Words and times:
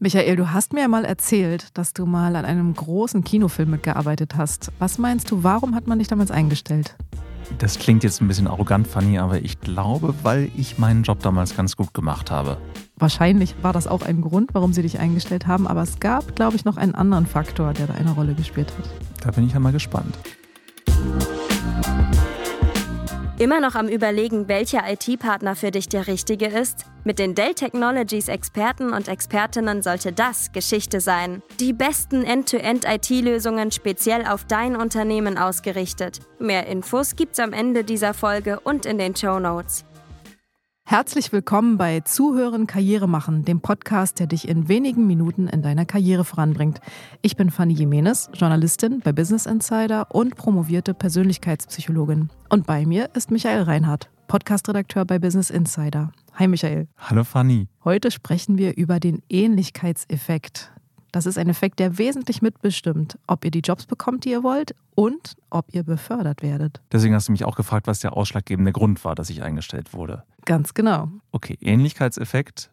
Michael, 0.00 0.36
du 0.36 0.52
hast 0.52 0.74
mir 0.74 0.82
ja 0.82 0.88
mal 0.88 1.04
erzählt, 1.04 1.76
dass 1.76 1.92
du 1.92 2.06
mal 2.06 2.36
an 2.36 2.44
einem 2.44 2.72
großen 2.72 3.24
Kinofilm 3.24 3.70
mitgearbeitet 3.70 4.36
hast. 4.36 4.70
Was 4.78 4.96
meinst 4.96 5.32
du, 5.32 5.42
warum 5.42 5.74
hat 5.74 5.88
man 5.88 5.98
dich 5.98 6.06
damals 6.06 6.30
eingestellt? 6.30 6.94
Das 7.58 7.80
klingt 7.80 8.04
jetzt 8.04 8.20
ein 8.20 8.28
bisschen 8.28 8.46
arrogant, 8.46 8.86
Fanny, 8.86 9.18
aber 9.18 9.42
ich 9.42 9.60
glaube, 9.60 10.14
weil 10.22 10.52
ich 10.56 10.78
meinen 10.78 11.02
Job 11.02 11.20
damals 11.22 11.56
ganz 11.56 11.76
gut 11.76 11.94
gemacht 11.94 12.30
habe. 12.30 12.58
Wahrscheinlich 12.96 13.56
war 13.62 13.72
das 13.72 13.88
auch 13.88 14.02
ein 14.02 14.20
Grund, 14.20 14.50
warum 14.52 14.72
sie 14.72 14.82
dich 14.82 15.00
eingestellt 15.00 15.48
haben, 15.48 15.66
aber 15.66 15.82
es 15.82 15.98
gab, 15.98 16.36
glaube 16.36 16.54
ich, 16.54 16.64
noch 16.64 16.76
einen 16.76 16.94
anderen 16.94 17.26
Faktor, 17.26 17.72
der 17.72 17.88
da 17.88 17.94
eine 17.94 18.12
Rolle 18.12 18.34
gespielt 18.34 18.72
hat. 18.78 18.88
Da 19.24 19.32
bin 19.32 19.46
ich 19.46 19.52
ja 19.52 19.58
mal 19.58 19.72
gespannt. 19.72 20.16
Immer 23.38 23.60
noch 23.60 23.76
am 23.76 23.86
Überlegen, 23.86 24.48
welcher 24.48 24.82
IT-Partner 24.90 25.54
für 25.54 25.70
dich 25.70 25.88
der 25.88 26.08
richtige 26.08 26.46
ist? 26.46 26.86
Mit 27.04 27.20
den 27.20 27.36
Dell 27.36 27.54
Technologies 27.54 28.26
Experten 28.26 28.92
und 28.92 29.06
Expertinnen 29.06 29.80
sollte 29.80 30.12
das 30.12 30.50
Geschichte 30.50 31.00
sein. 31.00 31.40
Die 31.60 31.72
besten 31.72 32.24
End-to-End-IT-Lösungen 32.24 33.70
speziell 33.70 34.26
auf 34.26 34.44
dein 34.44 34.74
Unternehmen 34.74 35.38
ausgerichtet. 35.38 36.18
Mehr 36.40 36.66
Infos 36.66 37.14
gibt's 37.14 37.38
am 37.38 37.52
Ende 37.52 37.84
dieser 37.84 38.12
Folge 38.12 38.58
und 38.58 38.84
in 38.86 38.98
den 38.98 39.14
Show 39.14 39.38
Notes. 39.38 39.84
Herzlich 40.90 41.32
willkommen 41.32 41.76
bei 41.76 42.00
Zuhören 42.00 42.66
Karriere 42.66 43.06
machen, 43.06 43.44
dem 43.44 43.60
Podcast, 43.60 44.20
der 44.20 44.26
dich 44.26 44.48
in 44.48 44.68
wenigen 44.68 45.06
Minuten 45.06 45.46
in 45.46 45.60
deiner 45.60 45.84
Karriere 45.84 46.24
voranbringt. 46.24 46.80
Ich 47.20 47.36
bin 47.36 47.50
Fanny 47.50 47.74
Jimenez, 47.74 48.30
Journalistin 48.32 49.00
bei 49.00 49.12
Business 49.12 49.44
Insider 49.44 50.06
und 50.14 50.36
promovierte 50.36 50.94
Persönlichkeitspsychologin. 50.94 52.30
Und 52.48 52.66
bei 52.66 52.86
mir 52.86 53.10
ist 53.12 53.30
Michael 53.30 53.64
Reinhardt, 53.64 54.08
Podcastredakteur 54.28 55.04
bei 55.04 55.18
Business 55.18 55.50
Insider. 55.50 56.10
Hi 56.36 56.48
Michael. 56.48 56.88
Hallo 56.96 57.22
Fanny. 57.22 57.68
Heute 57.84 58.10
sprechen 58.10 58.56
wir 58.56 58.78
über 58.78 58.98
den 58.98 59.20
Ähnlichkeitseffekt. 59.28 60.72
Das 61.18 61.26
ist 61.26 61.36
ein 61.36 61.48
Effekt, 61.48 61.80
der 61.80 61.98
wesentlich 61.98 62.42
mitbestimmt, 62.42 63.18
ob 63.26 63.44
ihr 63.44 63.50
die 63.50 63.58
Jobs 63.58 63.86
bekommt, 63.86 64.24
die 64.24 64.30
ihr 64.30 64.44
wollt 64.44 64.76
und 64.94 65.34
ob 65.50 65.74
ihr 65.74 65.82
befördert 65.82 66.42
werdet. 66.42 66.80
Deswegen 66.92 67.12
hast 67.12 67.26
du 67.26 67.32
mich 67.32 67.44
auch 67.44 67.56
gefragt, 67.56 67.88
was 67.88 67.98
der 67.98 68.16
ausschlaggebende 68.16 68.70
Grund 68.70 69.04
war, 69.04 69.16
dass 69.16 69.28
ich 69.28 69.42
eingestellt 69.42 69.92
wurde. 69.94 70.22
Ganz 70.44 70.74
genau. 70.74 71.08
Okay, 71.32 71.58
Ähnlichkeitseffekt. 71.60 72.70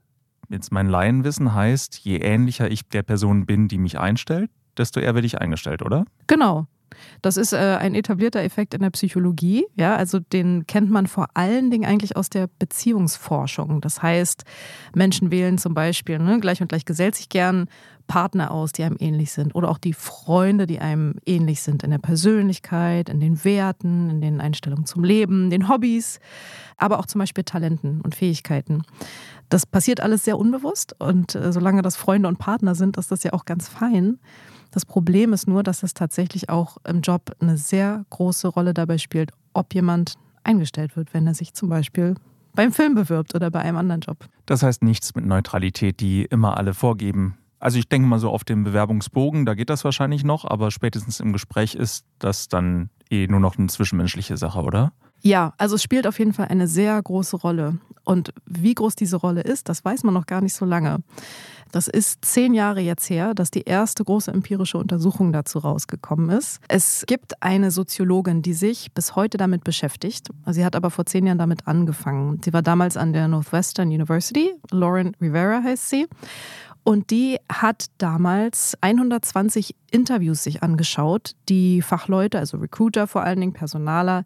Jetzt 0.49 0.71
mein 0.71 0.85
Laienwissen 0.85 1.55
heißt, 1.55 1.97
je 1.97 2.17
ähnlicher 2.17 2.69
ich 2.69 2.87
der 2.87 3.01
Person 3.01 3.47
bin, 3.47 3.67
die 3.67 3.79
mich 3.79 3.97
einstellt, 3.97 4.51
desto 4.77 4.99
eher 4.99 5.15
werde 5.15 5.25
ich 5.25 5.41
eingestellt, 5.41 5.81
oder? 5.81 6.05
Genau. 6.27 6.67
Das 7.21 7.37
ist 7.37 7.53
äh, 7.53 7.77
ein 7.79 7.95
etablierter 7.95 8.41
Effekt 8.41 8.73
in 8.73 8.81
der 8.81 8.89
Psychologie. 8.91 9.65
Ja, 9.75 9.95
also 9.95 10.19
den 10.19 10.67
kennt 10.67 10.89
man 10.89 11.07
vor 11.07 11.27
allen 11.33 11.71
Dingen 11.71 11.85
eigentlich 11.85 12.15
aus 12.15 12.29
der 12.29 12.49
Beziehungsforschung. 12.59 13.81
Das 13.81 14.01
heißt, 14.01 14.43
Menschen 14.93 15.31
wählen 15.31 15.57
zum 15.57 15.73
Beispiel 15.73 16.19
ne, 16.19 16.39
gleich 16.39 16.61
und 16.61 16.67
gleich 16.67 16.85
gesellt 16.85 17.15
sich 17.15 17.29
gern 17.29 17.67
Partner 18.07 18.51
aus, 18.51 18.71
die 18.71 18.83
einem 18.83 18.97
ähnlich 18.99 19.31
sind. 19.31 19.55
Oder 19.55 19.69
auch 19.69 19.77
die 19.77 19.93
Freunde, 19.93 20.67
die 20.67 20.79
einem 20.79 21.15
ähnlich 21.25 21.61
sind 21.61 21.83
in 21.83 21.91
der 21.91 21.97
Persönlichkeit, 21.97 23.09
in 23.09 23.19
den 23.19 23.43
Werten, 23.43 24.09
in 24.09 24.21
den 24.21 24.41
Einstellungen 24.41 24.85
zum 24.85 25.03
Leben, 25.03 25.49
den 25.49 25.69
Hobbys, 25.69 26.19
aber 26.77 26.99
auch 26.99 27.05
zum 27.05 27.19
Beispiel 27.19 27.43
Talenten 27.43 28.01
und 28.01 28.15
Fähigkeiten. 28.15 28.83
Das 29.49 29.65
passiert 29.65 30.01
alles 30.01 30.25
sehr 30.25 30.37
unbewusst 30.37 30.95
und 30.99 31.35
äh, 31.35 31.51
solange 31.51 31.81
das 31.81 31.95
Freunde 31.95 32.27
und 32.27 32.37
Partner 32.37 32.75
sind, 32.75 32.97
ist 32.97 33.11
das 33.11 33.23
ja 33.23 33.33
auch 33.33 33.45
ganz 33.45 33.67
fein. 33.67 34.19
Das 34.75 34.85
Problem 34.85 35.31
ist 35.31 35.47
nur, 35.47 35.63
dass 35.63 35.83
es 35.83 35.93
tatsächlich 35.93 36.49
auch 36.49 36.75
im 36.85 36.99
Job 36.99 37.31
eine 37.39 37.55
sehr 37.55 38.03
große 38.09 38.49
Rolle 38.49 38.73
dabei 38.73 38.97
spielt, 38.97 39.31
ob 39.53 39.73
jemand 39.73 40.15
eingestellt 40.43 40.97
wird, 40.97 41.13
wenn 41.13 41.25
er 41.25 41.33
sich 41.33 41.53
zum 41.53 41.69
Beispiel 41.69 42.15
beim 42.55 42.73
Film 42.73 42.93
bewirbt 42.93 43.35
oder 43.35 43.49
bei 43.49 43.61
einem 43.61 43.77
anderen 43.77 44.01
Job. 44.01 44.25
Das 44.45 44.63
heißt 44.63 44.83
nichts 44.83 45.15
mit 45.15 45.25
Neutralität, 45.25 46.01
die 46.01 46.25
immer 46.25 46.57
alle 46.57 46.73
vorgeben. 46.73 47.37
Also 47.57 47.79
ich 47.79 47.87
denke 47.87 48.09
mal 48.09 48.19
so 48.19 48.29
auf 48.29 48.43
dem 48.43 48.65
Bewerbungsbogen, 48.65 49.45
da 49.45 49.53
geht 49.53 49.69
das 49.69 49.85
wahrscheinlich 49.85 50.25
noch, 50.25 50.43
aber 50.43 50.71
spätestens 50.71 51.21
im 51.21 51.31
Gespräch 51.31 51.75
ist 51.75 52.03
das 52.19 52.49
dann 52.49 52.89
eh 53.09 53.27
nur 53.27 53.39
noch 53.39 53.57
eine 53.57 53.67
zwischenmenschliche 53.67 54.35
Sache, 54.35 54.59
oder? 54.61 54.91
Ja, 55.25 55.53
also 55.57 55.73
es 55.73 55.81
spielt 55.81 56.05
auf 56.05 56.19
jeden 56.19 56.33
Fall 56.33 56.49
eine 56.49 56.67
sehr 56.67 57.01
große 57.01 57.37
Rolle. 57.37 57.79
Und 58.03 58.31
wie 58.45 58.75
groß 58.75 58.93
diese 58.93 59.15
Rolle 59.15 59.41
ist, 59.41 59.69
das 59.69 59.83
weiß 59.83 60.03
man 60.03 60.13
noch 60.13 60.27
gar 60.27 60.39
nicht 60.39 60.53
so 60.53 60.65
lange. 60.65 60.99
Das 61.71 61.87
ist 61.87 62.23
zehn 62.23 62.53
Jahre 62.53 62.79
jetzt 62.79 63.09
her, 63.09 63.33
dass 63.33 63.49
die 63.49 63.63
erste 63.63 64.03
große 64.03 64.31
empirische 64.31 64.77
Untersuchung 64.77 65.33
dazu 65.33 65.57
rausgekommen 65.57 66.29
ist. 66.29 66.59
Es 66.67 67.05
gibt 67.07 67.41
eine 67.41 67.71
Soziologin, 67.71 68.43
die 68.43 68.53
sich 68.53 68.91
bis 68.93 69.15
heute 69.15 69.37
damit 69.37 69.63
beschäftigt. 69.63 70.29
Sie 70.45 70.63
hat 70.63 70.75
aber 70.75 70.91
vor 70.91 71.07
zehn 71.07 71.25
Jahren 71.25 71.39
damit 71.39 71.67
angefangen. 71.67 72.39
Sie 72.45 72.53
war 72.53 72.61
damals 72.61 72.95
an 72.95 73.11
der 73.11 73.27
Northwestern 73.27 73.87
University. 73.87 74.53
Lauren 74.69 75.15
Rivera 75.19 75.63
heißt 75.63 75.89
sie. 75.89 76.05
Und 76.85 77.09
die 77.09 77.39
hat 77.51 77.87
damals 77.97 78.77
120 78.81 79.75
Interviews 79.89 80.43
sich 80.43 80.61
angeschaut, 80.61 81.31
die 81.49 81.81
Fachleute, 81.81 82.37
also 82.37 82.57
Recruiter 82.57 83.07
vor 83.07 83.23
allen 83.23 83.39
Dingen, 83.39 83.53
Personaler 83.53 84.23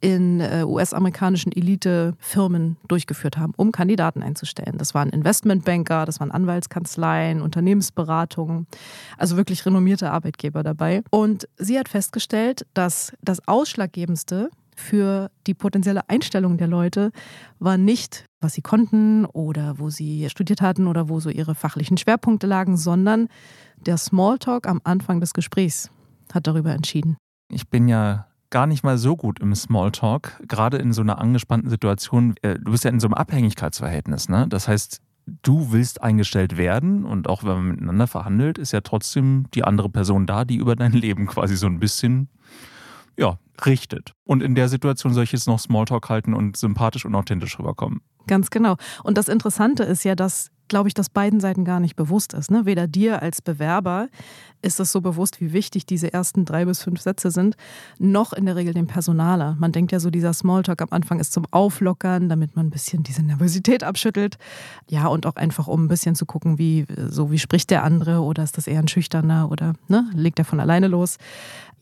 in 0.00 0.40
äh, 0.40 0.64
US-amerikanischen 0.66 1.52
Elite-Firmen 1.52 2.76
durchgeführt 2.88 3.38
haben, 3.38 3.52
um 3.56 3.70
Kandidaten 3.70 4.20
einzustellen. 4.24 4.78
Das 4.78 4.94
waren 4.94 5.10
Investmentbanker, 5.10 6.04
das 6.04 6.18
waren 6.18 6.32
Anwaltskanzleien, 6.32 7.40
Unternehmensberatungen, 7.40 8.66
also 9.16 9.36
wirklich 9.36 9.64
renommierte 9.64 10.10
Arbeitgeber 10.10 10.64
dabei. 10.64 11.04
Und 11.10 11.48
sie 11.56 11.78
hat 11.78 11.88
festgestellt, 11.88 12.66
dass 12.74 13.12
das 13.22 13.46
Ausschlaggebendste 13.46 14.50
für 14.82 15.30
die 15.46 15.54
potenzielle 15.54 16.08
Einstellung 16.08 16.58
der 16.58 16.66
Leute 16.66 17.12
war 17.58 17.78
nicht, 17.78 18.26
was 18.40 18.54
sie 18.54 18.62
konnten 18.62 19.24
oder 19.24 19.78
wo 19.78 19.88
sie 19.88 20.28
studiert 20.28 20.60
hatten 20.60 20.86
oder 20.86 21.08
wo 21.08 21.20
so 21.20 21.30
ihre 21.30 21.54
fachlichen 21.54 21.96
Schwerpunkte 21.96 22.46
lagen, 22.46 22.76
sondern 22.76 23.28
der 23.76 23.96
Smalltalk 23.96 24.66
am 24.66 24.80
Anfang 24.84 25.20
des 25.20 25.32
Gesprächs 25.32 25.90
hat 26.32 26.46
darüber 26.46 26.72
entschieden. 26.72 27.16
Ich 27.48 27.68
bin 27.68 27.88
ja 27.88 28.26
gar 28.50 28.66
nicht 28.66 28.84
mal 28.84 28.98
so 28.98 29.16
gut 29.16 29.40
im 29.40 29.54
Smalltalk, 29.54 30.40
gerade 30.46 30.76
in 30.76 30.92
so 30.92 31.00
einer 31.00 31.18
angespannten 31.18 31.70
Situation. 31.70 32.34
Äh, 32.42 32.58
du 32.58 32.72
bist 32.72 32.84
ja 32.84 32.90
in 32.90 33.00
so 33.00 33.06
einem 33.06 33.14
Abhängigkeitsverhältnis, 33.14 34.28
ne? 34.28 34.46
Das 34.48 34.68
heißt, 34.68 35.00
du 35.42 35.72
willst 35.72 36.02
eingestellt 36.02 36.56
werden 36.56 37.04
und 37.04 37.28
auch 37.28 37.44
wenn 37.44 37.54
man 37.54 37.68
miteinander 37.68 38.06
verhandelt, 38.06 38.58
ist 38.58 38.72
ja 38.72 38.80
trotzdem 38.80 39.46
die 39.54 39.64
andere 39.64 39.88
Person 39.88 40.26
da, 40.26 40.44
die 40.44 40.56
über 40.56 40.76
dein 40.76 40.92
Leben 40.92 41.26
quasi 41.26 41.56
so 41.56 41.66
ein 41.66 41.78
bisschen 41.78 42.28
ja, 43.16 43.38
richtet. 43.66 44.14
Und 44.24 44.42
in 44.42 44.54
der 44.54 44.68
Situation 44.68 45.12
soll 45.14 45.24
ich 45.24 45.32
jetzt 45.32 45.46
noch 45.46 45.58
Smalltalk 45.58 46.08
halten 46.08 46.34
und 46.34 46.56
sympathisch 46.56 47.04
und 47.04 47.14
authentisch 47.14 47.58
rüberkommen. 47.58 48.00
Ganz 48.26 48.50
genau. 48.50 48.76
Und 49.02 49.18
das 49.18 49.28
Interessante 49.28 49.82
ist 49.82 50.04
ja, 50.04 50.14
dass, 50.14 50.50
glaube 50.68 50.88
ich, 50.88 50.94
das 50.94 51.08
beiden 51.08 51.40
Seiten 51.40 51.64
gar 51.64 51.80
nicht 51.80 51.96
bewusst 51.96 52.34
ist. 52.34 52.50
Ne? 52.50 52.66
Weder 52.66 52.86
dir 52.86 53.20
als 53.20 53.42
Bewerber 53.42 54.08
ist 54.62 54.78
es 54.78 54.92
so 54.92 55.00
bewusst, 55.00 55.40
wie 55.40 55.52
wichtig 55.52 55.86
diese 55.86 56.12
ersten 56.12 56.44
drei 56.44 56.64
bis 56.64 56.82
fünf 56.82 57.00
Sätze 57.00 57.32
sind, 57.32 57.56
noch 57.98 58.32
in 58.32 58.46
der 58.46 58.54
Regel 58.54 58.74
dem 58.74 58.86
Personaler. 58.86 59.56
Man 59.58 59.72
denkt 59.72 59.90
ja 59.90 59.98
so, 59.98 60.08
dieser 60.08 60.32
Smalltalk 60.32 60.80
am 60.82 60.88
Anfang 60.92 61.18
ist 61.18 61.32
zum 61.32 61.46
Auflockern, 61.50 62.28
damit 62.28 62.54
man 62.54 62.66
ein 62.66 62.70
bisschen 62.70 63.02
diese 63.02 63.22
Nervosität 63.22 63.82
abschüttelt. 63.82 64.38
Ja, 64.88 65.08
und 65.08 65.26
auch 65.26 65.36
einfach, 65.36 65.66
um 65.66 65.84
ein 65.84 65.88
bisschen 65.88 66.14
zu 66.14 66.26
gucken, 66.26 66.58
wie, 66.58 66.86
so 67.08 67.32
wie 67.32 67.40
spricht 67.40 67.70
der 67.70 67.82
andere 67.82 68.20
oder 68.20 68.44
ist 68.44 68.56
das 68.56 68.68
eher 68.68 68.78
ein 68.78 68.88
Schüchterner 68.88 69.50
oder 69.50 69.74
ne, 69.88 70.08
legt 70.14 70.38
er 70.38 70.44
von 70.44 70.60
alleine 70.60 70.86
los. 70.86 71.18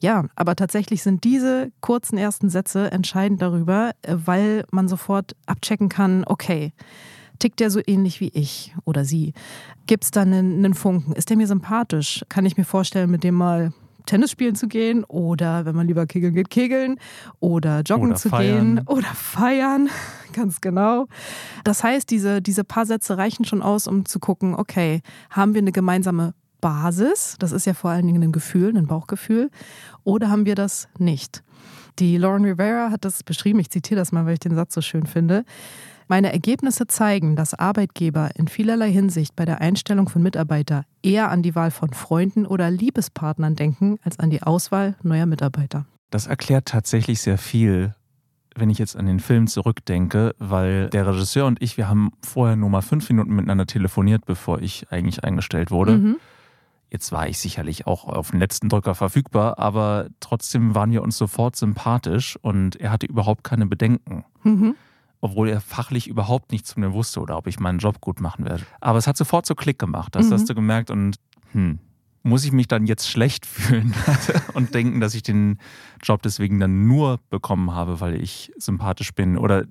Ja, 0.01 0.25
aber 0.35 0.57
tatsächlich 0.57 1.03
sind 1.03 1.25
diese 1.25 1.71
kurzen 1.81 2.17
ersten 2.17 2.49
Sätze 2.49 2.91
entscheidend 2.91 3.43
darüber, 3.43 3.93
äh, 4.03 4.17
weil 4.25 4.65
man 4.71 4.89
sofort 4.89 5.37
abchecken 5.47 5.89
kann, 5.89 6.25
okay, 6.27 6.73
tickt 7.39 7.61
der 7.61 7.71
so 7.71 7.81
ähnlich 7.87 8.21
wie 8.21 8.29
ich 8.29 8.75
oder 8.85 9.05
sie? 9.05 9.35
Gibt 9.87 10.05
es 10.05 10.11
da 10.11 10.23
einen, 10.23 10.59
einen 10.59 10.75
Funken? 10.75 11.13
Ist 11.13 11.31
der 11.31 11.37
mir 11.37 11.47
sympathisch? 11.47 12.25
Kann 12.29 12.47
ich 12.47 12.57
mir 12.57 12.65
vorstellen, 12.65 13.11
mit 13.11 13.25
dem 13.25 13.35
mal 13.35 13.73
Tennis 14.07 14.31
spielen 14.31 14.55
zu 14.55 14.67
gehen 14.67 15.05
oder 15.05 15.65
wenn 15.65 15.77
man 15.77 15.87
lieber 15.87 16.07
kegeln 16.07 16.35
geht, 16.35 16.51
kegeln 16.51 16.97
oder 17.39 17.83
joggen 17.83 18.09
oder 18.09 18.17
zu 18.17 18.29
feiern. 18.29 18.77
gehen 18.77 18.87
oder 18.89 19.09
feiern, 19.15 19.89
ganz 20.33 20.61
genau. 20.61 21.07
Das 21.65 21.85
heißt, 21.85 22.11
diese, 22.11 22.43
diese 22.43 22.65
paar 22.65 22.87
Sätze 22.87 23.19
reichen 23.19 23.45
schon 23.45 23.63
aus, 23.63 23.87
um 23.87 24.07
zu 24.07 24.19
gucken, 24.19 24.55
okay, 24.55 25.03
haben 25.31 25.55
wir 25.55 25.61
eine 25.61 25.73
gemeinsame 25.73 26.35
Basis, 26.61 27.37
das 27.39 27.53
ist 27.53 27.67
ja 27.67 27.75
vor 27.75 27.91
allen 27.91 28.07
Dingen 28.07 28.23
ein 28.23 28.33
Gefühl, 28.33 28.77
ein 28.77 28.87
Bauchgefühl, 28.87 29.51
oder 30.05 30.31
haben 30.31 30.47
wir 30.47 30.55
das 30.55 30.89
nicht? 30.99 31.43
Die 31.99 32.17
Lauren 32.17 32.45
Rivera 32.45 32.91
hat 32.91 33.05
das 33.05 33.23
beschrieben, 33.23 33.59
ich 33.59 33.71
zitiere 33.71 34.01
das 34.01 34.13
mal, 34.13 34.25
weil 34.27 34.35
ich 34.35 34.41
den 34.41 34.55
Satz 34.55 34.75
so 34.75 34.81
schön 34.81 35.07
finde. 35.07 35.45
Meine 36.09 36.33
Ergebnisse 36.33 36.89
zeigen, 36.89 37.37
dass 37.37 37.55
Arbeitgeber 37.55 38.31
in 38.35 38.49
vielerlei 38.49 38.91
Hinsicht 38.91 39.37
bei 39.37 39.45
der 39.45 39.61
Einstellung 39.61 40.09
von 40.09 40.23
Mitarbeitern 40.23 40.85
eher 41.03 41.31
an 41.31 41.43
die 41.43 41.55
Wahl 41.55 41.71
von 41.71 41.93
Freunden 41.93 42.47
oder 42.47 42.69
Liebespartnern 42.69 43.55
denken, 43.55 43.99
als 44.03 44.19
an 44.19 44.31
die 44.31 44.43
Auswahl 44.43 44.97
neuer 45.05 45.27
Mitarbeiter. 45.27 45.87
Das 46.11 46.27
erklärt 46.27 46.67
tatsächlich 46.67 47.21
sehr 47.21 47.39
viel, 47.39 47.95
wenn 48.57 48.71
ich 48.71 48.79
jetzt 48.79 48.97
an 48.97 49.07
den 49.07 49.21
Film 49.21 49.47
zurückdenke, 49.47 50.35
weil 50.39 50.91
der 50.91 51.07
Regisseur 51.07 51.47
und 51.47 51.63
ich, 51.63 51.77
wir 51.77 51.89
haben 51.89 52.11
vorher 52.27 52.57
nur 52.57 52.71
mal 52.71 52.83
fünf 52.83 53.09
Minuten 53.09 53.33
miteinander 53.37 53.67
telefoniert, 53.67 54.27
bevor 54.27 54.61
ich 54.61 54.91
eigentlich 54.91 55.23
eingestellt 55.23 55.71
wurde. 55.71 55.93
Mhm. 55.99 56.17
Jetzt 56.91 57.13
war 57.13 57.29
ich 57.29 57.39
sicherlich 57.39 57.87
auch 57.87 58.05
auf 58.05 58.33
den 58.33 58.41
letzten 58.41 58.69
Drücker 58.69 58.95
verfügbar, 58.95 59.59
aber 59.59 60.09
trotzdem 60.19 60.75
waren 60.75 60.91
wir 60.91 61.03
uns 61.03 61.17
sofort 61.17 61.55
sympathisch 61.55 62.37
und 62.43 62.77
er 62.77 62.91
hatte 62.91 63.07
überhaupt 63.07 63.45
keine 63.45 63.67
Bedenken. 63.67 64.25
Mhm. 64.43 64.75
obwohl 65.23 65.51
er 65.51 65.61
fachlich 65.61 66.09
überhaupt 66.09 66.51
nichts 66.51 66.73
von 66.73 66.83
mir 66.83 66.95
wusste 66.95 67.21
oder 67.21 67.37
ob 67.37 67.47
ich 67.47 67.61
meinen 67.61 67.79
Job 67.79 68.01
gut 68.01 68.23
machen 68.23 68.47
werde. 68.47 68.65
Aber 68.81 68.99
es 68.99 69.07
hat 69.07 69.19
sofort 69.19 69.45
so 69.45 69.55
Klick 69.55 69.79
gemacht, 69.79 70.15
das 70.15 70.29
mhm. 70.29 70.33
hast 70.33 70.49
du 70.49 70.55
gemerkt 70.55 70.91
und 70.91 71.17
hm, 71.53 71.79
muss 72.23 72.45
ich 72.45 72.53
mich 72.53 72.69
dann 72.69 72.87
jetzt 72.87 73.09
schlecht 73.09 73.47
fühlen 73.47 73.95
und 74.55 74.75
denken, 74.75 75.01
dass 75.01 75.15
ich 75.15 75.23
den 75.23 75.59
Job 76.03 76.23
deswegen 76.23 76.59
dann 76.61 76.87
nur 76.87 77.21
bekommen 77.31 77.73
habe, 77.73 78.01
weil 78.01 78.15
ich 78.21 78.53
sympathisch 78.57 79.15
bin? 79.15 79.37
Oder 79.37 79.65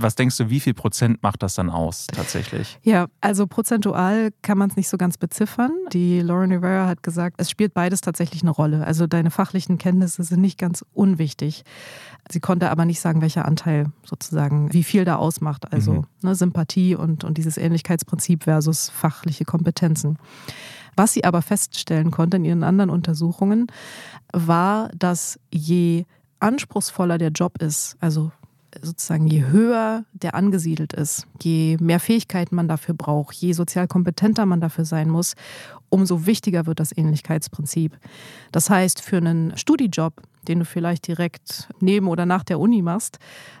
was 0.00 0.14
denkst 0.14 0.36
du, 0.36 0.48
wie 0.48 0.60
viel 0.60 0.74
Prozent 0.74 1.22
macht 1.22 1.42
das 1.42 1.56
dann 1.56 1.70
aus 1.70 2.06
tatsächlich? 2.06 2.78
Ja, 2.82 3.08
also 3.20 3.46
prozentual 3.46 4.30
kann 4.42 4.56
man 4.56 4.70
es 4.70 4.76
nicht 4.76 4.88
so 4.88 4.96
ganz 4.96 5.18
beziffern. 5.18 5.72
Die 5.92 6.20
Lauren 6.20 6.52
Rivera 6.52 6.86
hat 6.86 7.02
gesagt, 7.02 7.36
es 7.38 7.50
spielt 7.50 7.74
beides 7.74 8.00
tatsächlich 8.00 8.42
eine 8.42 8.52
Rolle. 8.52 8.86
Also 8.86 9.08
deine 9.08 9.30
fachlichen 9.30 9.76
Kenntnisse 9.76 10.22
sind 10.22 10.40
nicht 10.40 10.58
ganz 10.58 10.84
unwichtig. 10.94 11.64
Sie 12.30 12.38
konnte 12.38 12.70
aber 12.70 12.84
nicht 12.84 13.00
sagen, 13.00 13.20
welcher 13.22 13.44
Anteil 13.44 13.86
sozusagen, 14.04 14.72
wie 14.72 14.84
viel 14.84 15.04
da 15.04 15.16
ausmacht. 15.16 15.72
Also 15.72 15.92
mhm. 15.92 16.06
ne, 16.22 16.34
Sympathie 16.36 16.94
und, 16.94 17.24
und 17.24 17.36
dieses 17.36 17.56
Ähnlichkeitsprinzip 17.56 18.44
versus 18.44 18.90
fachliche 18.90 19.44
Kompetenzen. 19.44 20.18
Was 20.94 21.12
sie 21.12 21.24
aber 21.24 21.42
feststellen 21.42 22.10
konnte 22.12 22.36
in 22.36 22.44
ihren 22.44 22.62
anderen 22.62 22.90
Untersuchungen, 22.90 23.66
war, 24.32 24.90
dass 24.96 25.40
je 25.52 26.04
anspruchsvoller 26.40 27.18
der 27.18 27.30
Job 27.30 27.60
ist, 27.60 27.96
also 28.00 28.30
sozusagen 28.82 29.26
je 29.26 29.46
höher 29.46 30.04
der 30.12 30.34
angesiedelt 30.34 30.92
ist, 30.92 31.26
je 31.42 31.76
mehr 31.80 32.00
Fähigkeiten 32.00 32.54
man 32.54 32.68
dafür 32.68 32.94
braucht, 32.94 33.34
je 33.36 33.52
sozial 33.52 33.88
kompetenter 33.88 34.46
man 34.46 34.60
dafür 34.60 34.84
sein 34.84 35.08
muss, 35.08 35.34
umso 35.88 36.26
wichtiger 36.26 36.66
wird 36.66 36.80
das 36.80 36.96
Ähnlichkeitsprinzip. 36.96 37.96
Das 38.52 38.70
heißt, 38.70 39.00
für 39.00 39.18
einen 39.18 39.56
Studijob, 39.56 40.22
den 40.46 40.60
du 40.60 40.64
vielleicht 40.64 41.06
direkt 41.06 41.68
neben 41.80 42.08
oder 42.08 42.26
nach 42.26 42.44
der 42.44 42.60
Uni 42.60 42.82
machst, 42.82 43.18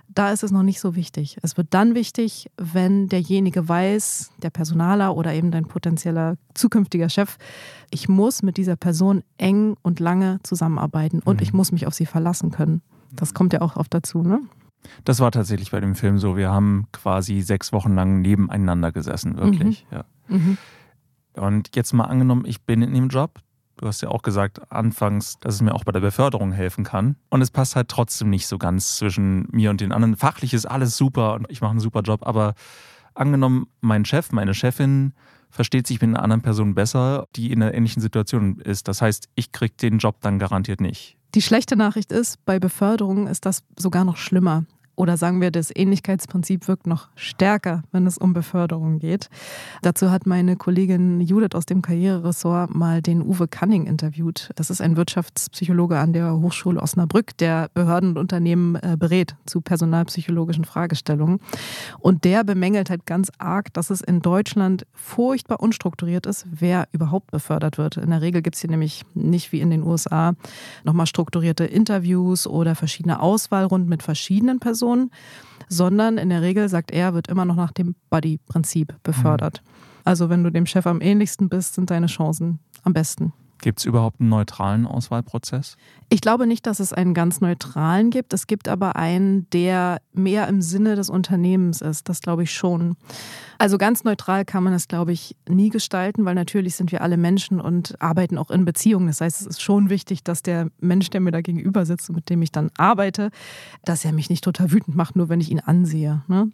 da 0.08 0.32
ist 0.32 0.42
es 0.42 0.50
noch 0.50 0.62
nicht 0.62 0.80
so 0.80 0.96
wichtig. 0.96 1.36
Es 1.42 1.56
wird 1.56 1.68
dann 1.70 1.94
wichtig, 1.94 2.50
wenn 2.56 3.08
derjenige 3.08 3.68
weiß, 3.68 4.30
der 4.42 4.50
Personaler 4.50 5.16
oder 5.16 5.34
eben 5.34 5.50
dein 5.50 5.66
potenzieller 5.66 6.36
zukünftiger 6.54 7.08
Chef, 7.08 7.36
ich 7.90 8.08
muss 8.08 8.42
mit 8.42 8.56
dieser 8.56 8.76
Person 8.76 9.22
eng 9.36 9.76
und 9.82 10.00
lange 10.00 10.40
zusammenarbeiten 10.42 11.20
und 11.20 11.36
mhm. 11.36 11.42
ich 11.42 11.52
muss 11.52 11.72
mich 11.72 11.86
auf 11.86 11.94
sie 11.94 12.06
verlassen 12.06 12.50
können. 12.50 12.82
Das 13.12 13.34
kommt 13.34 13.52
ja 13.52 13.60
auch 13.60 13.76
oft 13.76 13.92
dazu, 13.92 14.22
ne? 14.22 14.40
Das 15.04 15.20
war 15.20 15.30
tatsächlich 15.30 15.70
bei 15.70 15.80
dem 15.80 15.94
Film 15.94 16.18
so. 16.18 16.36
Wir 16.36 16.50
haben 16.50 16.86
quasi 16.92 17.40
sechs 17.40 17.72
Wochen 17.72 17.94
lang 17.94 18.20
nebeneinander 18.20 18.92
gesessen, 18.92 19.36
wirklich. 19.36 19.86
Mhm. 19.90 19.96
Ja. 19.96 20.04
Mhm. 20.28 20.58
Und 21.34 21.76
jetzt 21.76 21.92
mal 21.92 22.04
angenommen, 22.04 22.44
ich 22.46 22.62
bin 22.62 22.82
in 22.82 22.94
dem 22.94 23.08
Job. 23.08 23.40
Du 23.76 23.86
hast 23.86 24.02
ja 24.02 24.08
auch 24.08 24.22
gesagt 24.22 24.72
anfangs, 24.72 25.38
dass 25.38 25.54
es 25.54 25.62
mir 25.62 25.72
auch 25.72 25.84
bei 25.84 25.92
der 25.92 26.00
Beförderung 26.00 26.50
helfen 26.50 26.82
kann. 26.82 27.16
Und 27.30 27.42
es 27.42 27.50
passt 27.50 27.76
halt 27.76 27.88
trotzdem 27.88 28.28
nicht 28.28 28.48
so 28.48 28.58
ganz 28.58 28.96
zwischen 28.96 29.46
mir 29.52 29.70
und 29.70 29.80
den 29.80 29.92
anderen. 29.92 30.16
Fachlich 30.16 30.52
ist 30.52 30.66
alles 30.66 30.96
super 30.96 31.34
und 31.34 31.46
ich 31.48 31.60
mache 31.60 31.70
einen 31.70 31.80
super 31.80 32.00
Job. 32.00 32.26
Aber 32.26 32.54
angenommen, 33.14 33.68
mein 33.80 34.04
Chef, 34.04 34.32
meine 34.32 34.54
Chefin 34.54 35.12
versteht 35.50 35.86
sich 35.86 36.00
mit 36.00 36.10
einer 36.10 36.22
anderen 36.22 36.42
Person 36.42 36.74
besser, 36.74 37.26
die 37.36 37.52
in 37.52 37.62
einer 37.62 37.72
ähnlichen 37.72 38.02
Situation 38.02 38.60
ist. 38.60 38.88
Das 38.88 39.00
heißt, 39.00 39.28
ich 39.34 39.52
kriege 39.52 39.74
den 39.80 39.98
Job 39.98 40.16
dann 40.20 40.38
garantiert 40.38 40.80
nicht. 40.80 41.17
Die 41.34 41.42
schlechte 41.42 41.76
Nachricht 41.76 42.10
ist, 42.12 42.44
bei 42.44 42.58
Beförderungen 42.58 43.26
ist 43.26 43.44
das 43.44 43.62
sogar 43.76 44.04
noch 44.04 44.16
schlimmer 44.16 44.64
oder 44.98 45.16
sagen 45.16 45.40
wir, 45.40 45.52
das 45.52 45.70
Ähnlichkeitsprinzip 45.74 46.66
wirkt 46.66 46.88
noch 46.88 47.08
stärker, 47.14 47.82
wenn 47.92 48.04
es 48.06 48.18
um 48.18 48.32
Beförderung 48.32 48.98
geht. 48.98 49.30
Dazu 49.80 50.10
hat 50.10 50.26
meine 50.26 50.56
Kollegin 50.56 51.20
Judith 51.20 51.54
aus 51.54 51.66
dem 51.66 51.82
Karriereressort 51.82 52.74
mal 52.74 53.00
den 53.00 53.22
Uwe 53.22 53.46
Canning 53.46 53.86
interviewt. 53.86 54.50
Das 54.56 54.70
ist 54.70 54.80
ein 54.80 54.96
Wirtschaftspsychologe 54.96 55.96
an 55.98 56.12
der 56.12 56.40
Hochschule 56.40 56.82
Osnabrück, 56.82 57.36
der 57.36 57.70
Behörden 57.74 58.10
und 58.10 58.18
Unternehmen 58.18 58.74
äh, 58.74 58.96
berät 58.98 59.36
zu 59.46 59.60
personalpsychologischen 59.60 60.64
Fragestellungen. 60.64 61.38
Und 62.00 62.24
der 62.24 62.42
bemängelt 62.42 62.90
halt 62.90 63.06
ganz 63.06 63.30
arg, 63.38 63.72
dass 63.74 63.90
es 63.90 64.00
in 64.00 64.20
Deutschland 64.20 64.84
furchtbar 64.92 65.60
unstrukturiert 65.60 66.26
ist, 66.26 66.44
wer 66.50 66.88
überhaupt 66.90 67.30
befördert 67.30 67.78
wird. 67.78 67.98
In 67.98 68.10
der 68.10 68.20
Regel 68.20 68.42
gibt 68.42 68.56
es 68.56 68.62
hier 68.62 68.70
nämlich 68.70 69.04
nicht 69.14 69.52
wie 69.52 69.60
in 69.60 69.70
den 69.70 69.84
USA 69.84 70.34
nochmal 70.82 71.06
strukturierte 71.06 71.64
Interviews 71.64 72.48
oder 72.48 72.74
verschiedene 72.74 73.20
Auswahlrunden 73.20 73.88
mit 73.88 74.02
verschiedenen 74.02 74.58
Personen 74.58 74.87
Person, 74.88 75.10
sondern 75.68 76.18
in 76.18 76.30
der 76.30 76.42
Regel, 76.42 76.68
sagt 76.68 76.90
er, 76.90 77.14
wird 77.14 77.28
immer 77.28 77.44
noch 77.44 77.56
nach 77.56 77.72
dem 77.72 77.94
Buddy-Prinzip 78.10 78.94
befördert. 79.02 79.62
Mhm. 79.62 79.70
Also 80.04 80.30
wenn 80.30 80.42
du 80.42 80.50
dem 80.50 80.66
Chef 80.66 80.86
am 80.86 81.00
ähnlichsten 81.00 81.48
bist, 81.48 81.74
sind 81.74 81.90
deine 81.90 82.06
Chancen 82.06 82.60
am 82.84 82.94
besten. 82.94 83.32
Gibt 83.60 83.80
es 83.80 83.84
überhaupt 83.84 84.20
einen 84.20 84.28
neutralen 84.28 84.86
Auswahlprozess? 84.86 85.76
Ich 86.10 86.20
glaube 86.20 86.46
nicht, 86.46 86.66
dass 86.66 86.80
es 86.80 86.92
einen 86.92 87.12
ganz 87.12 87.40
neutralen 87.40 88.10
gibt. 88.10 88.32
Es 88.32 88.46
gibt 88.46 88.68
aber 88.68 88.96
einen, 88.96 89.50
der 89.50 90.00
mehr 90.12 90.48
im 90.48 90.62
Sinne 90.62 90.94
des 90.94 91.10
Unternehmens 91.10 91.80
ist. 91.80 92.08
Das 92.08 92.20
glaube 92.20 92.44
ich 92.44 92.52
schon. 92.52 92.96
Also 93.58 93.76
ganz 93.76 94.04
neutral 94.04 94.44
kann 94.44 94.62
man 94.62 94.72
es, 94.72 94.86
glaube 94.86 95.12
ich, 95.12 95.36
nie 95.48 95.68
gestalten, 95.68 96.24
weil 96.24 96.36
natürlich 96.36 96.76
sind 96.76 96.92
wir 96.92 97.02
alle 97.02 97.16
Menschen 97.16 97.60
und 97.60 98.00
arbeiten 98.00 98.38
auch 98.38 98.50
in 98.50 98.64
Beziehungen. 98.64 99.08
Das 99.08 99.20
heißt, 99.20 99.40
es 99.40 99.46
ist 99.46 99.62
schon 99.62 99.90
wichtig, 99.90 100.22
dass 100.22 100.42
der 100.42 100.68
Mensch, 100.80 101.10
der 101.10 101.20
mir 101.20 101.32
da 101.32 101.40
gegenüber 101.40 101.84
sitzt 101.84 102.08
und 102.08 102.16
mit 102.16 102.30
dem 102.30 102.40
ich 102.42 102.52
dann 102.52 102.70
arbeite, 102.78 103.30
dass 103.84 104.04
er 104.04 104.12
mich 104.12 104.30
nicht 104.30 104.44
total 104.44 104.70
wütend 104.70 104.96
macht, 104.96 105.16
nur 105.16 105.28
wenn 105.28 105.40
ich 105.40 105.50
ihn 105.50 105.60
ansehe. 105.60 106.22
Ne? 106.28 106.50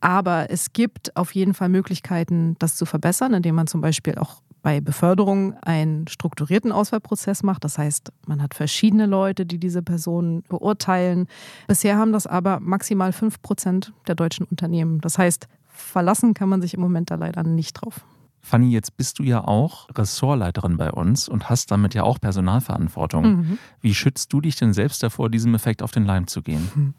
Aber 0.00 0.50
es 0.50 0.72
gibt 0.72 1.16
auf 1.16 1.32
jeden 1.34 1.54
Fall 1.54 1.68
Möglichkeiten, 1.68 2.56
das 2.58 2.74
zu 2.74 2.84
verbessern, 2.86 3.34
indem 3.34 3.54
man 3.54 3.68
zum 3.68 3.80
Beispiel 3.80 4.16
auch 4.16 4.42
bei 4.62 4.80
Beförderung 4.80 5.54
einen 5.62 6.06
strukturierten 6.08 6.72
Auswahlprozess 6.72 7.42
macht. 7.42 7.64
Das 7.64 7.78
heißt, 7.78 8.12
man 8.26 8.42
hat 8.42 8.54
verschiedene 8.54 9.06
Leute, 9.06 9.44
die 9.44 9.58
diese 9.58 9.82
Personen 9.82 10.42
beurteilen. 10.48 11.26
Bisher 11.66 11.96
haben 11.96 12.12
das 12.12 12.26
aber 12.26 12.60
maximal 12.60 13.12
fünf 13.12 13.42
Prozent 13.42 13.92
der 14.06 14.14
deutschen 14.14 14.46
Unternehmen. 14.46 15.00
Das 15.00 15.18
heißt, 15.18 15.48
verlassen 15.66 16.34
kann 16.34 16.48
man 16.48 16.62
sich 16.62 16.74
im 16.74 16.80
Moment 16.80 17.10
da 17.10 17.16
leider 17.16 17.42
nicht 17.42 17.74
drauf. 17.74 18.04
Fanny, 18.40 18.70
jetzt 18.70 18.96
bist 18.96 19.18
du 19.18 19.22
ja 19.22 19.44
auch 19.44 19.88
Ressortleiterin 19.96 20.76
bei 20.76 20.90
uns 20.90 21.28
und 21.28 21.48
hast 21.48 21.70
damit 21.70 21.94
ja 21.94 22.02
auch 22.02 22.20
Personalverantwortung. 22.20 23.24
Mhm. 23.24 23.58
Wie 23.80 23.94
schützt 23.94 24.32
du 24.32 24.40
dich 24.40 24.56
denn 24.56 24.72
selbst 24.72 25.02
davor, 25.02 25.30
diesem 25.30 25.54
Effekt 25.54 25.82
auf 25.82 25.92
den 25.92 26.04
Leim 26.04 26.26
zu 26.26 26.42
gehen? 26.42 26.94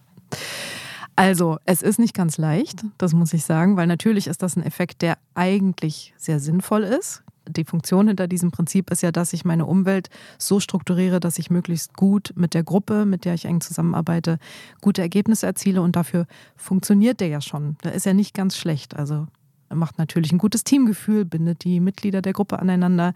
Also, 1.15 1.57
es 1.65 1.83
ist 1.83 1.99
nicht 1.99 2.15
ganz 2.15 2.37
leicht, 2.37 2.85
das 2.97 3.13
muss 3.13 3.33
ich 3.33 3.43
sagen, 3.43 3.77
weil 3.77 3.85
natürlich 3.85 4.25
ist 4.27 4.41
das 4.41 4.55
ein 4.55 4.63
Effekt, 4.63 5.03
der 5.03 5.17
eigentlich 5.35 6.13
sehr 6.17 6.39
sinnvoll 6.39 6.83
ist 6.83 7.23
die 7.47 7.65
Funktion 7.65 8.07
hinter 8.07 8.27
diesem 8.27 8.51
Prinzip 8.51 8.91
ist 8.91 9.03
ja, 9.03 9.11
dass 9.11 9.33
ich 9.33 9.45
meine 9.45 9.65
Umwelt 9.65 10.09
so 10.37 10.59
strukturiere, 10.59 11.19
dass 11.19 11.39
ich 11.39 11.49
möglichst 11.49 11.95
gut 11.95 12.33
mit 12.35 12.53
der 12.53 12.63
Gruppe, 12.63 13.05
mit 13.05 13.25
der 13.25 13.33
ich 13.33 13.45
eng 13.45 13.61
zusammenarbeite, 13.61 14.39
gute 14.81 15.01
Ergebnisse 15.01 15.45
erziele 15.45 15.81
und 15.81 15.95
dafür 15.95 16.25
funktioniert 16.55 17.19
der 17.19 17.27
ja 17.27 17.41
schon. 17.41 17.77
Da 17.81 17.89
ist 17.89 18.07
er 18.07 18.13
nicht 18.13 18.33
ganz 18.33 18.57
schlecht. 18.57 18.95
Also 18.95 19.27
er 19.69 19.75
macht 19.75 19.97
natürlich 19.97 20.31
ein 20.31 20.37
gutes 20.37 20.63
Teamgefühl, 20.63 21.25
bindet 21.25 21.63
die 21.63 21.79
Mitglieder 21.79 22.21
der 22.21 22.33
Gruppe 22.33 22.59
aneinander. 22.59 23.13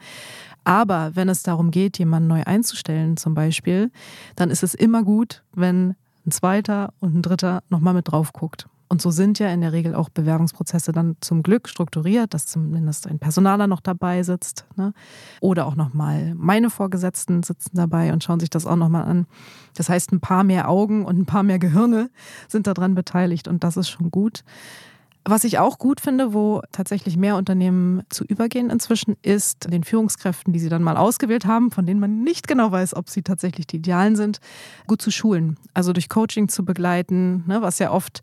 Aber 0.63 1.15
wenn 1.15 1.29
es 1.29 1.43
darum 1.43 1.71
geht, 1.71 1.99
jemanden 1.99 2.27
neu 2.27 2.43
einzustellen 2.43 3.15
zum 3.15 3.33
Beispiel, 3.33 3.91
dann 4.35 4.49
ist 4.49 4.63
es 4.63 4.73
immer 4.73 5.03
gut, 5.03 5.43
wenn 5.53 5.95
ein 6.25 6.31
zweiter 6.31 6.93
und 6.99 7.15
ein 7.15 7.21
dritter 7.21 7.63
nochmal 7.69 7.93
mit 7.93 8.11
drauf 8.11 8.33
guckt. 8.33 8.67
Und 8.89 9.01
so 9.01 9.11
sind 9.11 9.37
ja 9.39 9.49
in 9.49 9.61
der 9.61 9.73
Regel 9.73 9.95
auch 9.95 10.09
Bewerbungsprozesse 10.09 10.93
dann 10.93 11.17
zum 11.19 11.43
Glück 11.43 11.67
strukturiert, 11.67 12.33
dass 12.33 12.45
zumindest 12.45 13.07
ein 13.07 13.19
Personaler 13.19 13.67
noch 13.67 13.81
dabei 13.81 14.23
sitzt. 14.23 14.65
Ne? 14.75 14.93
Oder 15.41 15.65
auch 15.65 15.75
nochmal 15.75 16.33
meine 16.35 16.69
Vorgesetzten 16.69 17.43
sitzen 17.43 17.75
dabei 17.75 18.13
und 18.13 18.23
schauen 18.23 18.39
sich 18.39 18.49
das 18.49 18.65
auch 18.65 18.77
nochmal 18.77 19.03
an. 19.03 19.27
Das 19.75 19.89
heißt, 19.89 20.13
ein 20.13 20.21
paar 20.21 20.43
mehr 20.43 20.69
Augen 20.69 21.05
und 21.05 21.17
ein 21.17 21.25
paar 21.25 21.43
mehr 21.43 21.59
Gehirne 21.59 22.09
sind 22.47 22.67
daran 22.67 22.95
beteiligt 22.95 23.47
und 23.47 23.63
das 23.63 23.75
ist 23.75 23.89
schon 23.89 24.09
gut. 24.09 24.43
Was 25.29 25.43
ich 25.43 25.59
auch 25.59 25.77
gut 25.77 25.99
finde, 25.99 26.33
wo 26.33 26.61
tatsächlich 26.71 27.17
mehr 27.17 27.35
Unternehmen 27.35 28.03
zu 28.09 28.23
übergehen 28.23 28.69
inzwischen, 28.69 29.17
ist 29.23 29.69
den 29.69 29.83
Führungskräften, 29.83 30.53
die 30.53 30.59
sie 30.59 30.69
dann 30.69 30.83
mal 30.83 30.95
ausgewählt 30.95 31.45
haben, 31.45 31.69
von 31.69 31.85
denen 31.85 31.99
man 31.99 32.23
nicht 32.23 32.47
genau 32.47 32.71
weiß, 32.71 32.95
ob 32.95 33.09
sie 33.09 33.23
tatsächlich 33.23 33.67
die 33.67 33.75
Idealen 33.75 34.15
sind, 34.15 34.39
gut 34.87 35.01
zu 35.01 35.11
schulen. 35.11 35.57
Also 35.73 35.91
durch 35.91 36.07
Coaching 36.07 36.47
zu 36.47 36.63
begleiten, 36.63 37.43
ne, 37.45 37.61
was 37.61 37.77
ja 37.79 37.91
oft 37.91 38.21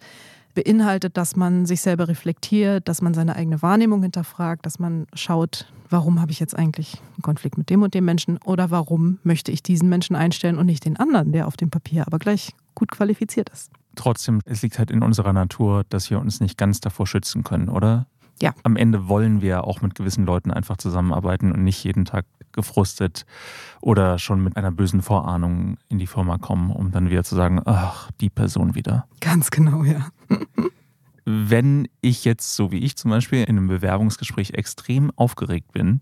beinhaltet, 0.54 1.16
dass 1.16 1.36
man 1.36 1.66
sich 1.66 1.80
selber 1.80 2.08
reflektiert, 2.08 2.88
dass 2.88 3.02
man 3.02 3.14
seine 3.14 3.36
eigene 3.36 3.62
Wahrnehmung 3.62 4.02
hinterfragt, 4.02 4.64
dass 4.64 4.78
man 4.78 5.06
schaut, 5.14 5.66
warum 5.90 6.20
habe 6.20 6.32
ich 6.32 6.40
jetzt 6.40 6.56
eigentlich 6.56 7.00
einen 7.14 7.22
Konflikt 7.22 7.58
mit 7.58 7.70
dem 7.70 7.82
und 7.82 7.94
dem 7.94 8.04
Menschen 8.04 8.38
oder 8.44 8.70
warum 8.70 9.18
möchte 9.22 9.52
ich 9.52 9.62
diesen 9.62 9.88
Menschen 9.88 10.16
einstellen 10.16 10.58
und 10.58 10.66
nicht 10.66 10.84
den 10.84 10.96
anderen, 10.96 11.32
der 11.32 11.46
auf 11.46 11.56
dem 11.56 11.70
Papier 11.70 12.06
aber 12.06 12.18
gleich 12.18 12.52
gut 12.74 12.90
qualifiziert 12.90 13.50
ist. 13.50 13.70
Trotzdem, 13.96 14.40
es 14.44 14.62
liegt 14.62 14.78
halt 14.78 14.90
in 14.90 15.02
unserer 15.02 15.32
Natur, 15.32 15.84
dass 15.88 16.10
wir 16.10 16.18
uns 16.18 16.40
nicht 16.40 16.58
ganz 16.58 16.80
davor 16.80 17.06
schützen 17.06 17.44
können, 17.44 17.68
oder? 17.68 18.06
Ja. 18.42 18.54
Am 18.64 18.76
Ende 18.76 19.08
wollen 19.08 19.40
wir 19.40 19.64
auch 19.64 19.80
mit 19.80 19.94
gewissen 19.94 20.26
Leuten 20.26 20.50
einfach 20.50 20.76
zusammenarbeiten 20.76 21.52
und 21.52 21.62
nicht 21.62 21.84
jeden 21.84 22.04
Tag 22.04 22.26
gefrustet 22.54 23.26
oder 23.82 24.18
schon 24.18 24.42
mit 24.42 24.56
einer 24.56 24.72
bösen 24.72 25.02
Vorahnung 25.02 25.76
in 25.88 25.98
die 25.98 26.06
Firma 26.06 26.38
kommen, 26.38 26.70
um 26.70 26.90
dann 26.90 27.10
wieder 27.10 27.24
zu 27.24 27.34
sagen, 27.34 27.60
ach, 27.64 28.10
die 28.20 28.30
Person 28.30 28.74
wieder. 28.74 29.06
Ganz 29.20 29.50
genau, 29.50 29.84
ja. 29.84 30.08
Wenn 31.26 31.88
ich 32.00 32.24
jetzt, 32.24 32.54
so 32.56 32.70
wie 32.70 32.78
ich 32.78 32.96
zum 32.96 33.10
Beispiel, 33.10 33.42
in 33.42 33.56
einem 33.56 33.68
Bewerbungsgespräch 33.68 34.50
extrem 34.50 35.10
aufgeregt 35.16 35.72
bin, 35.72 36.00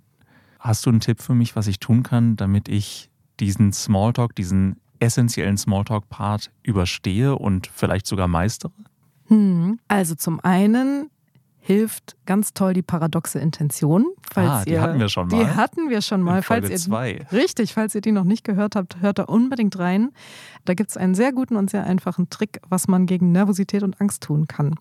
hast 0.59 0.87
du 0.87 0.91
einen 0.91 1.01
Tipp 1.01 1.21
für 1.21 1.35
mich, 1.35 1.57
was 1.57 1.67
ich 1.67 1.81
tun 1.81 2.03
kann, 2.03 2.37
damit 2.37 2.69
ich 2.69 3.11
diesen 3.41 3.73
Smalltalk, 3.73 4.35
diesen 4.35 4.77
essentiellen 5.01 5.57
Smalltalk-Part 5.57 6.51
überstehe 6.63 7.37
und 7.37 7.67
vielleicht 7.67 8.07
sogar 8.07 8.29
meistere? 8.29 8.73
Hm. 9.27 9.79
Also 9.89 10.15
zum 10.15 10.41
einen 10.41 11.11
hilft 11.65 12.17
ganz 12.27 12.55
toll 12.55 12.75
die 12.75 12.83
paradoxe 12.83 13.39
Intention. 13.39 14.07
Falls 14.33 14.51
ah, 14.51 14.65
die 14.65 14.73
ihr, 14.73 14.83
hatten 14.83 14.99
wir 14.99 15.09
schon 15.09 15.29
mal. 15.29 15.39
Die 15.39 15.47
hatten 15.47 15.91
wir 15.91 16.03
schon 16.03 16.21
mal. 16.21 16.39
In 16.39 16.43
Folge 16.43 16.67
falls 16.67 16.73
ihr, 16.73 16.91
zwei. 16.91 17.27
Richtig, 17.31 17.73
falls 17.73 17.95
ihr 17.95 18.01
die 18.01 18.11
noch 18.11 18.25
nicht 18.25 18.43
gehört 18.43 18.75
habt, 18.75 19.01
hört 19.01 19.21
da 19.21 19.25
unbedingt 19.25 19.79
rein. 19.79 20.11
Da 20.65 20.75
gibt 20.75 20.91
es 20.91 20.97
einen 20.97 21.15
sehr 21.15 21.33
guten 21.33 21.55
und 21.55 21.71
sehr 21.71 21.85
einfachen 21.85 22.29
Trick, 22.31 22.61
was 22.69 22.89
man 22.89 23.07
gegen 23.07 23.31
Nervosität 23.31 23.85
und 23.85 24.01
Angst 24.01 24.25
tun 24.25 24.49
kann. 24.49 24.75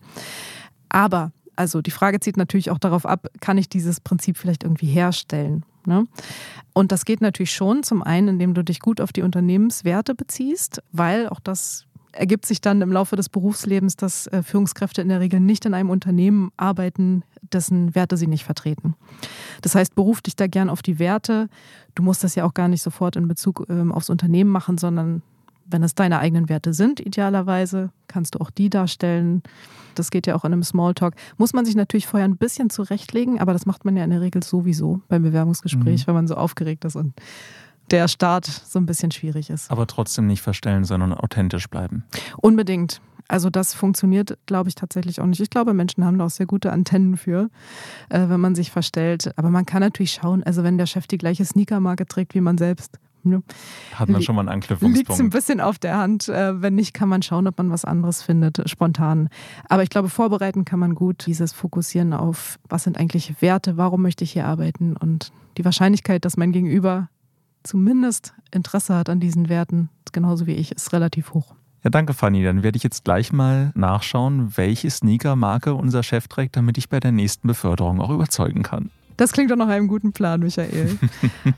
Aber, 0.88 1.30
also 1.54 1.82
die 1.82 1.92
Frage 1.92 2.18
zieht 2.18 2.36
natürlich 2.36 2.70
auch 2.72 2.78
darauf 2.78 3.06
ab, 3.06 3.28
kann 3.40 3.58
ich 3.58 3.68
dieses 3.68 4.00
Prinzip 4.00 4.36
vielleicht 4.36 4.64
irgendwie 4.64 4.86
herstellen? 4.86 5.64
Ne? 5.86 6.04
Und 6.72 6.90
das 6.90 7.04
geht 7.04 7.20
natürlich 7.20 7.52
schon 7.52 7.84
zum 7.84 8.02
einen, 8.02 8.26
indem 8.26 8.54
du 8.54 8.64
dich 8.64 8.80
gut 8.80 9.00
auf 9.00 9.12
die 9.12 9.22
Unternehmenswerte 9.22 10.16
beziehst, 10.16 10.82
weil 10.90 11.28
auch 11.28 11.40
das 11.40 11.86
ergibt 12.12 12.46
sich 12.46 12.60
dann 12.60 12.82
im 12.82 12.92
Laufe 12.92 13.16
des 13.16 13.28
Berufslebens, 13.28 13.96
dass 13.96 14.26
äh, 14.28 14.42
Führungskräfte 14.42 15.02
in 15.02 15.08
der 15.08 15.20
Regel 15.20 15.40
nicht 15.40 15.64
in 15.64 15.74
einem 15.74 15.90
Unternehmen 15.90 16.50
arbeiten, 16.56 17.24
dessen 17.52 17.94
Werte 17.94 18.16
sie 18.16 18.26
nicht 18.26 18.44
vertreten. 18.44 18.94
Das 19.62 19.74
heißt, 19.74 19.94
beruf 19.94 20.20
dich 20.20 20.36
da 20.36 20.46
gern 20.46 20.70
auf 20.70 20.82
die 20.82 20.98
Werte. 20.98 21.48
Du 21.94 22.02
musst 22.02 22.24
das 22.24 22.34
ja 22.34 22.44
auch 22.44 22.54
gar 22.54 22.68
nicht 22.68 22.82
sofort 22.82 23.16
in 23.16 23.28
Bezug 23.28 23.66
ähm, 23.68 23.92
aufs 23.92 24.10
Unternehmen 24.10 24.50
machen, 24.50 24.78
sondern 24.78 25.22
wenn 25.66 25.82
es 25.82 25.94
deine 25.94 26.18
eigenen 26.18 26.48
Werte 26.48 26.74
sind, 26.74 27.00
idealerweise, 27.00 27.90
kannst 28.08 28.34
du 28.34 28.40
auch 28.40 28.50
die 28.50 28.68
darstellen. 28.68 29.42
Das 29.94 30.10
geht 30.10 30.26
ja 30.26 30.34
auch 30.34 30.44
in 30.44 30.52
einem 30.52 30.62
Smalltalk. 30.62 31.14
Muss 31.38 31.52
man 31.52 31.64
sich 31.64 31.74
natürlich 31.74 32.06
vorher 32.06 32.28
ein 32.28 32.36
bisschen 32.36 32.70
zurechtlegen, 32.70 33.40
aber 33.40 33.52
das 33.52 33.66
macht 33.66 33.84
man 33.84 33.96
ja 33.96 34.04
in 34.04 34.10
der 34.10 34.20
Regel 34.20 34.42
sowieso 34.42 35.00
beim 35.08 35.22
Bewerbungsgespräch, 35.22 36.02
mhm. 36.02 36.06
wenn 36.08 36.14
man 36.14 36.26
so 36.26 36.34
aufgeregt 36.34 36.84
ist 36.84 36.96
und 36.96 37.14
der 37.92 38.08
Start 38.08 38.46
so 38.46 38.78
ein 38.78 38.86
bisschen 38.86 39.10
schwierig 39.10 39.50
ist. 39.50 39.70
Aber 39.70 39.86
trotzdem 39.86 40.26
nicht 40.26 40.42
verstellen, 40.42 40.84
sondern 40.84 41.12
authentisch 41.12 41.68
bleiben. 41.68 42.04
Unbedingt. 42.38 43.00
Also 43.28 43.50
das 43.50 43.72
funktioniert, 43.72 44.36
glaube 44.46 44.68
ich, 44.68 44.74
tatsächlich 44.74 45.20
auch 45.20 45.26
nicht. 45.26 45.40
Ich 45.40 45.50
glaube, 45.50 45.72
Menschen 45.74 46.04
haben 46.04 46.18
da 46.18 46.26
auch 46.26 46.30
sehr 46.30 46.46
gute 46.46 46.72
Antennen 46.72 47.16
für, 47.16 47.48
äh, 48.08 48.28
wenn 48.28 48.40
man 48.40 48.54
sich 48.54 48.70
verstellt. 48.70 49.32
Aber 49.36 49.50
man 49.50 49.64
kann 49.64 49.80
natürlich 49.80 50.12
schauen, 50.12 50.42
also 50.42 50.62
wenn 50.64 50.76
der 50.76 50.86
Chef 50.86 51.06
die 51.06 51.18
gleiche 51.18 51.44
Sneakermarke 51.44 52.06
trägt 52.06 52.34
wie 52.34 52.40
man 52.40 52.58
selbst, 52.58 52.98
ne, 53.22 53.42
hat 53.94 54.08
man 54.08 54.22
schon 54.22 54.34
mal 54.34 54.42
einen 54.42 54.48
Anknüpfungspunkt. 54.50 55.08
Liegt 55.08 55.20
ein 55.20 55.30
bisschen 55.30 55.60
auf 55.60 55.78
der 55.78 55.96
Hand. 55.96 56.28
Äh, 56.28 56.60
wenn 56.60 56.74
nicht, 56.74 56.92
kann 56.92 57.08
man 57.08 57.22
schauen, 57.22 57.46
ob 57.46 57.56
man 57.58 57.70
was 57.70 57.84
anderes 57.84 58.22
findet, 58.22 58.68
spontan. 58.68 59.28
Aber 59.68 59.82
ich 59.82 59.90
glaube, 59.90 60.08
vorbereiten 60.08 60.64
kann 60.64 60.80
man 60.80 60.94
gut. 60.94 61.24
Dieses 61.26 61.52
Fokussieren 61.52 62.12
auf, 62.12 62.58
was 62.68 62.84
sind 62.84 62.98
eigentlich 62.98 63.40
Werte, 63.40 63.76
warum 63.76 64.02
möchte 64.02 64.24
ich 64.24 64.32
hier 64.32 64.46
arbeiten 64.46 64.96
und 64.96 65.32
die 65.56 65.64
Wahrscheinlichkeit, 65.64 66.24
dass 66.24 66.36
mein 66.36 66.52
Gegenüber 66.52 67.08
zumindest 67.62 68.34
Interesse 68.50 68.94
hat 68.94 69.08
an 69.08 69.20
diesen 69.20 69.48
Werten, 69.48 69.88
genauso 70.12 70.46
wie 70.46 70.54
ich, 70.54 70.72
ist 70.72 70.92
relativ 70.92 71.34
hoch. 71.34 71.54
Ja, 71.84 71.90
danke, 71.90 72.14
Fanny. 72.14 72.44
Dann 72.44 72.62
werde 72.62 72.76
ich 72.76 72.84
jetzt 72.84 73.04
gleich 73.04 73.32
mal 73.32 73.72
nachschauen, 73.74 74.56
welche 74.56 74.90
Sneaker-Marke 74.90 75.74
unser 75.74 76.02
Chef 76.02 76.28
trägt, 76.28 76.56
damit 76.56 76.78
ich 76.78 76.88
bei 76.88 77.00
der 77.00 77.12
nächsten 77.12 77.48
Beförderung 77.48 78.00
auch 78.00 78.10
überzeugen 78.10 78.62
kann. 78.62 78.90
Das 79.16 79.32
klingt 79.32 79.50
doch 79.50 79.56
nach 79.56 79.68
einem 79.68 79.88
guten 79.88 80.12
Plan, 80.12 80.40
Michael. 80.40 80.98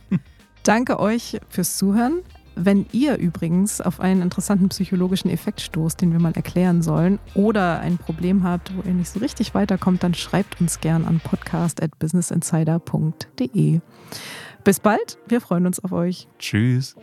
danke 0.62 0.98
euch 0.98 1.38
fürs 1.48 1.76
Zuhören. 1.76 2.20
Wenn 2.56 2.86
ihr 2.92 3.18
übrigens 3.18 3.80
auf 3.80 3.98
einen 4.00 4.22
interessanten 4.22 4.68
psychologischen 4.68 5.28
Effekt 5.28 5.60
stoßt, 5.60 6.00
den 6.00 6.12
wir 6.12 6.20
mal 6.20 6.34
erklären 6.34 6.82
sollen, 6.82 7.18
oder 7.34 7.80
ein 7.80 7.98
Problem 7.98 8.44
habt, 8.44 8.72
wo 8.76 8.82
ihr 8.82 8.94
nicht 8.94 9.10
so 9.10 9.18
richtig 9.18 9.54
weiterkommt, 9.54 10.04
dann 10.04 10.14
schreibt 10.14 10.60
uns 10.60 10.80
gern 10.80 11.04
an 11.04 11.20
podcast.businessinsider.de. 11.20 13.80
Bis 14.64 14.80
bald, 14.80 15.18
wir 15.26 15.42
freuen 15.42 15.66
uns 15.66 15.78
auf 15.84 15.92
euch. 15.92 16.26
Tschüss. 16.38 16.96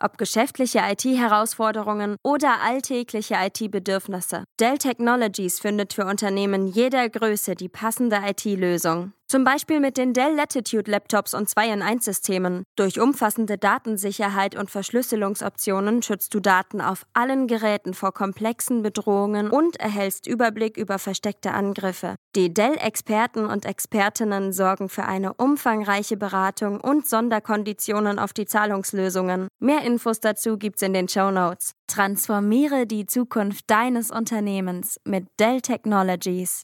Ob 0.00 0.18
geschäftliche 0.18 0.80
IT-Herausforderungen 0.80 2.16
oder 2.22 2.60
alltägliche 2.62 3.36
IT-Bedürfnisse, 3.36 4.44
Dell 4.60 4.76
Technologies 4.76 5.60
findet 5.60 5.94
für 5.94 6.04
Unternehmen 6.04 6.66
jeder 6.66 7.08
Größe 7.08 7.54
die 7.54 7.68
passende 7.70 8.20
IT-Lösung. 8.26 9.12
Zum 9.34 9.42
Beispiel 9.42 9.80
mit 9.80 9.96
den 9.96 10.12
Dell 10.12 10.36
Latitude 10.36 10.88
Laptops 10.88 11.34
und 11.34 11.48
2-in-1-Systemen. 11.48 12.62
Durch 12.76 13.00
umfassende 13.00 13.58
Datensicherheit 13.58 14.54
und 14.54 14.70
Verschlüsselungsoptionen 14.70 16.02
schützt 16.02 16.34
du 16.34 16.38
Daten 16.38 16.80
auf 16.80 17.04
allen 17.14 17.48
Geräten 17.48 17.94
vor 17.94 18.12
komplexen 18.12 18.84
Bedrohungen 18.84 19.50
und 19.50 19.74
erhältst 19.80 20.28
Überblick 20.28 20.76
über 20.76 21.00
versteckte 21.00 21.50
Angriffe. 21.50 22.14
Die 22.36 22.54
Dell-Experten 22.54 23.46
und 23.46 23.66
Expertinnen 23.66 24.52
sorgen 24.52 24.88
für 24.88 25.04
eine 25.04 25.34
umfangreiche 25.34 26.16
Beratung 26.16 26.80
und 26.80 27.08
Sonderkonditionen 27.08 28.20
auf 28.20 28.34
die 28.34 28.46
Zahlungslösungen. 28.46 29.48
Mehr 29.58 29.82
Infos 29.82 30.20
dazu 30.20 30.58
gibt's 30.58 30.82
in 30.82 30.92
den 30.92 31.08
Show 31.08 31.32
Notes. 31.32 31.72
Transformiere 31.88 32.86
die 32.86 33.06
Zukunft 33.06 33.68
deines 33.68 34.12
Unternehmens 34.12 35.00
mit 35.04 35.26
Dell 35.40 35.60
Technologies. 35.60 36.62